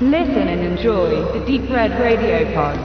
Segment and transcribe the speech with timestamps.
[0.00, 2.76] Listen and enjoy the Deep Red Radio Pod.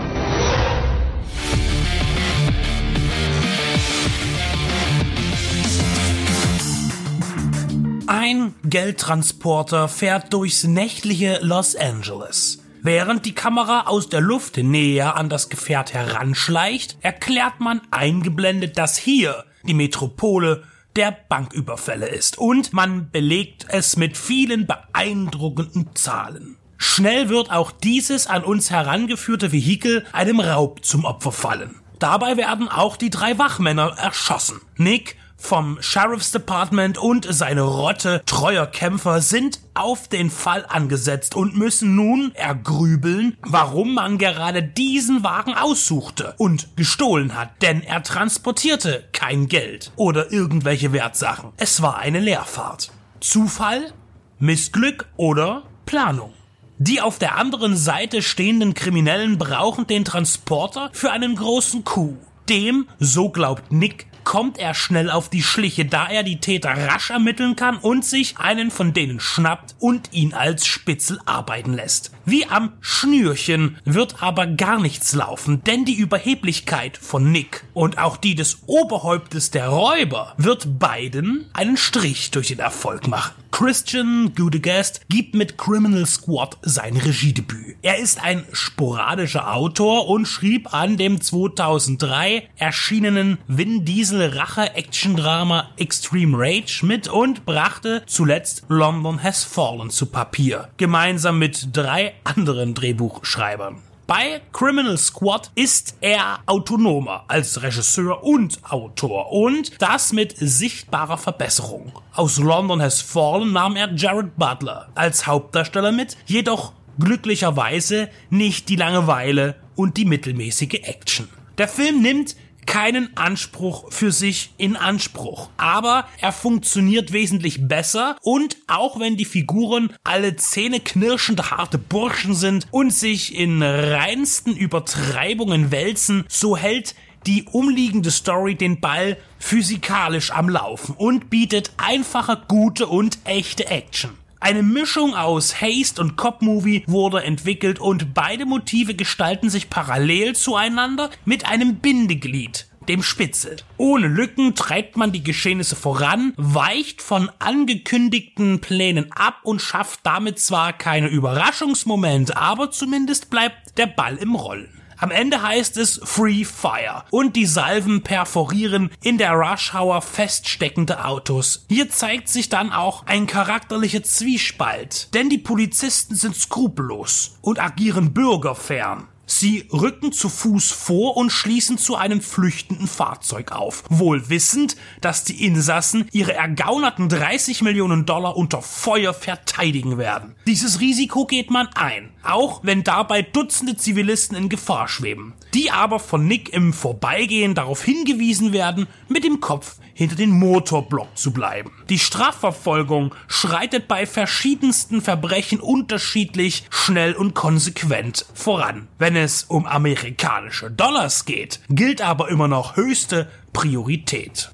[8.05, 12.63] Ein Geldtransporter fährt durchs nächtliche Los Angeles.
[12.83, 18.97] Während die Kamera aus der Luft näher an das Gefährt heranschleicht, erklärt man eingeblendet, dass
[18.97, 20.61] hier die Metropole
[20.95, 26.57] der Banküberfälle ist und man belegt es mit vielen beeindruckenden Zahlen.
[26.81, 31.75] Schnell wird auch dieses an uns herangeführte Vehikel einem Raub zum Opfer fallen.
[31.99, 34.61] Dabei werden auch die drei Wachmänner erschossen.
[34.77, 41.57] Nick, vom Sheriff's Department und seine Rotte treuer Kämpfer sind auf den Fall angesetzt und
[41.57, 49.05] müssen nun ergrübeln, warum man gerade diesen Wagen aussuchte und gestohlen hat, denn er transportierte
[49.11, 51.51] kein Geld oder irgendwelche Wertsachen.
[51.57, 52.91] Es war eine Leerfahrt.
[53.19, 53.93] Zufall,
[54.39, 56.33] Missglück oder Planung.
[56.81, 62.15] Die auf der anderen Seite stehenden Kriminellen brauchen den Transporter für einen großen Coup.
[62.47, 67.09] Dem, so glaubt Nick, kommt er schnell auf die Schliche, da er die Täter rasch
[67.09, 72.11] ermitteln kann und sich einen von denen schnappt und ihn als Spitzel arbeiten lässt.
[72.23, 78.15] Wie am Schnürchen wird aber gar nichts laufen, denn die Überheblichkeit von Nick und auch
[78.15, 83.33] die des Oberhäuptes der Räuber wird beiden einen Strich durch den Erfolg machen.
[83.51, 87.75] Christian Gudegast gibt mit Criminal Squad sein Regiedebüt.
[87.81, 95.69] Er ist ein sporadischer Autor und schrieb an dem 2003 erschienenen Vin Diesel Rache Action-Drama
[95.77, 102.73] Extreme Rage mit und brachte zuletzt London Has Fallen zu Papier, gemeinsam mit drei anderen
[102.73, 103.88] Drehbuchschreibern.
[104.09, 111.91] Bei Criminal Squad ist er autonomer als Regisseur und Autor und das mit sichtbarer Verbesserung.
[112.15, 118.77] Aus London Has Fallen nahm er Jared Butler als Hauptdarsteller mit, jedoch glücklicherweise nicht die
[118.77, 121.29] Langeweile und die mittelmäßige Action.
[121.59, 122.35] Der Film nimmt
[122.69, 125.49] keinen Anspruch für sich in Anspruch.
[125.57, 132.67] Aber er funktioniert wesentlich besser und auch wenn die Figuren alle zähneknirschende harte Burschen sind
[132.69, 136.93] und sich in reinsten Übertreibungen wälzen, so hält
[137.25, 144.11] die umliegende Story den Ball physikalisch am Laufen und bietet einfache, gute und echte Action.
[144.41, 151.09] Eine Mischung aus Haste und Cop-Movie wurde entwickelt und beide Motive gestalten sich parallel zueinander
[151.25, 153.57] mit einem Bindeglied, dem Spitzel.
[153.75, 160.39] Ohne Lücken treibt man die Geschehnisse voran, weicht von angekündigten Plänen ab und schafft damit
[160.39, 164.78] zwar keine Überraschungsmomente, aber zumindest bleibt der Ball im Rollen.
[165.01, 171.05] Am Ende heißt es Free Fire und die Salven perforieren in der Rush Hour feststeckende
[171.05, 171.65] Autos.
[171.69, 178.13] Hier zeigt sich dann auch ein charakterlicher Zwiespalt, denn die Polizisten sind skrupellos und agieren
[178.13, 179.07] bürgerfern.
[179.39, 185.23] Sie rücken zu Fuß vor und schließen zu einem flüchtenden Fahrzeug auf, wohl wissend, dass
[185.23, 190.35] die Insassen ihre ergaunerten 30 Millionen Dollar unter Feuer verteidigen werden.
[190.45, 195.99] Dieses Risiko geht man ein, auch wenn dabei Dutzende Zivilisten in Gefahr schweben, die aber
[195.99, 201.71] von Nick im Vorbeigehen darauf hingewiesen werden, mit dem Kopf hinter den Motorblock zu bleiben.
[201.89, 208.87] Die Strafverfolgung schreitet bei verschiedensten Verbrechen unterschiedlich, schnell und konsequent voran.
[208.97, 214.51] Wenn es um amerikanische Dollars geht, gilt aber immer noch höchste Priorität.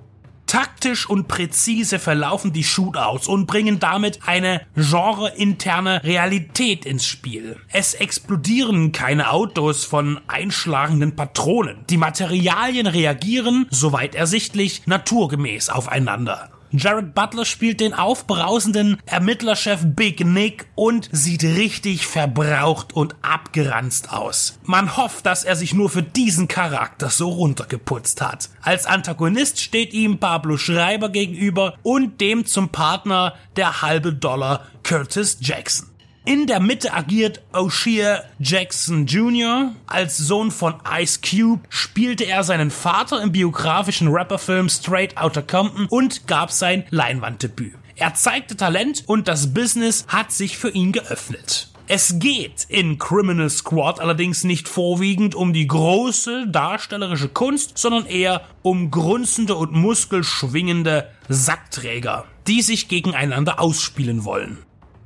[0.55, 7.57] Taktisch und präzise verlaufen die Shootouts und bringen damit eine genreinterne Realität ins Spiel.
[7.73, 11.83] Es explodieren keine Autos von einschlagenden Patronen.
[11.89, 16.54] Die Materialien reagieren, soweit ersichtlich, naturgemäß aufeinander.
[16.71, 24.59] Jared Butler spielt den aufbrausenden Ermittlerchef Big Nick und sieht richtig verbraucht und abgeranzt aus.
[24.63, 28.49] Man hofft, dass er sich nur für diesen Charakter so runtergeputzt hat.
[28.61, 35.37] Als Antagonist steht ihm Pablo Schreiber gegenüber und dem zum Partner der halbe Dollar Curtis
[35.39, 35.94] Jackson.
[36.27, 39.73] In der Mitte agiert O'Shea Jackson Jr.
[39.85, 45.85] Als Sohn von Ice Cube spielte er seinen Vater im biografischen Rapperfilm Straight Outta Compton
[45.87, 47.75] und gab sein Leinwanddebüt.
[47.95, 51.69] Er zeigte Talent und das Business hat sich für ihn geöffnet.
[51.87, 58.41] Es geht in Criminal Squad allerdings nicht vorwiegend um die große darstellerische Kunst, sondern eher
[58.63, 64.64] um grunzende und muskelschwingende Sackträger, die sich gegeneinander ausspielen wollen.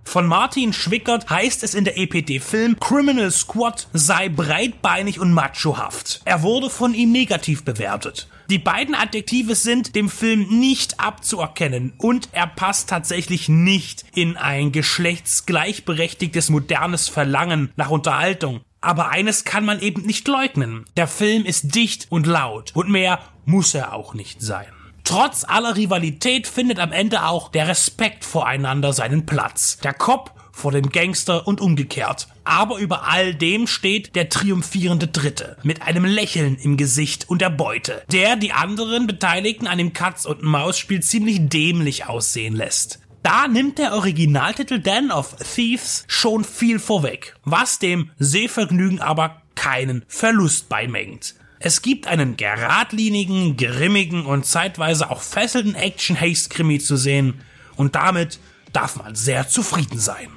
[0.10, 6.22] Von Martin Schwickert heißt es in der EPD-Film, Criminal Squad sei breitbeinig und machohaft.
[6.26, 8.28] Er wurde von ihm negativ bewertet.
[8.50, 14.72] Die beiden Adjektive sind dem Film nicht abzuerkennen und er passt tatsächlich nicht in ein
[14.72, 18.62] geschlechtsgleichberechtigtes modernes Verlangen nach Unterhaltung.
[18.82, 20.86] Aber eines kann man eben nicht leugnen.
[20.98, 24.74] Der Film ist dicht und laut und mehr muss er auch nicht sein.
[25.10, 29.80] Trotz aller Rivalität findet am Ende auch der Respekt voreinander seinen Platz.
[29.80, 32.28] Der Cop vor dem Gangster und umgekehrt.
[32.44, 37.50] Aber über all dem steht der triumphierende Dritte mit einem Lächeln im Gesicht und der
[37.50, 43.00] Beute, der die anderen Beteiligten an dem Katz- und Maus-Spiel ziemlich dämlich aussehen lässt.
[43.24, 50.06] Da nimmt der Originaltitel Den of Thieves schon viel vorweg, was dem Sehvergnügen aber keinen
[50.08, 51.34] Verlust beimengt.
[51.62, 57.42] Es gibt einen geradlinigen, grimmigen und zeitweise auch fesselnden Action-Haste-Krimi zu sehen
[57.76, 58.40] und damit
[58.72, 60.30] darf man sehr zufrieden sein.